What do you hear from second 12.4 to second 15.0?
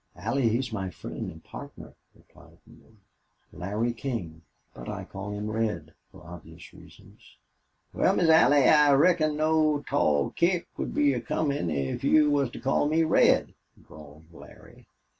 to call me Red," drawled Larry.